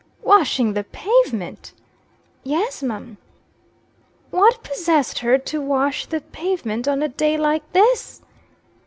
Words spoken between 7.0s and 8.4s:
a day like this?"